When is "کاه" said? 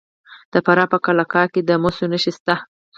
1.33-1.47